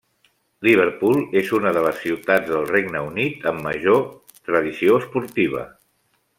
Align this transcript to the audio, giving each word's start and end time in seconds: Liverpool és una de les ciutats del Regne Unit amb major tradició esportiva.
Liverpool 0.67 1.19
és 1.41 1.51
una 1.57 1.73
de 1.75 1.83
les 1.89 1.99
ciutats 2.05 2.49
del 2.55 2.65
Regne 2.71 3.03
Unit 3.11 3.47
amb 3.53 3.63
major 3.69 4.03
tradició 4.49 5.01
esportiva. 5.05 5.67